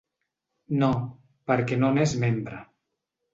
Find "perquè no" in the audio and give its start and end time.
1.51-1.93